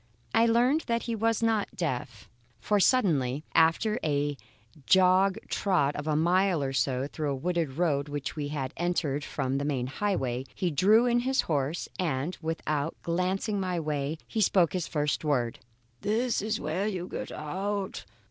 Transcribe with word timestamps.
I 0.33 0.47
soon 0.47 0.55
learned 0.55 0.81
that 0.87 1.03
he 1.03 1.13
was 1.13 1.43
not 1.43 1.75
deaf; 1.75 2.27
for 2.59 2.79
suddenly, 2.79 3.43
after 3.53 3.99
a 4.03 4.35
jog 4.87 5.37
trot 5.47 5.95
of 5.95 6.07
a 6.07 6.15
mile 6.15 6.63
or 6.63 6.73
so 6.73 7.05
through 7.05 7.29
a 7.29 7.35
wooded 7.35 7.73
road 7.77 8.09
which 8.09 8.35
we 8.35 8.47
had 8.47 8.73
entered 8.77 9.23
from 9.23 9.59
the 9.59 9.63
main 9.63 9.85
highway, 9.85 10.45
he 10.55 10.71
drew 10.71 11.05
in 11.05 11.19
his 11.19 11.41
horse, 11.41 11.87
and, 11.99 12.35
without 12.41 12.95
glancing 13.03 13.59
my 13.59 13.79
way, 13.79 14.17
spoke 14.27 14.73
his 14.73 14.87
first 14.87 15.23
word: 15.23 15.59
"This 15.99 16.41
is 16.41 16.59
where 16.59 16.87
you 16.87 17.07
get 17.07 17.31
out. 17.31 18.03